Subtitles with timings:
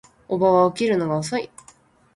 [0.27, 1.51] 叔母は起きるのが遅い